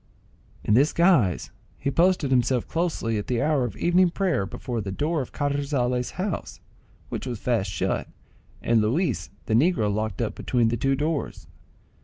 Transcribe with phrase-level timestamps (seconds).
[0.63, 4.91] In this guise he posted himself closely at the hour of evening prayer before the
[4.91, 6.59] door of Carrizales' house,
[7.09, 8.07] which was fast shut,
[8.63, 11.45] and Luis the negro locked up between the two doors.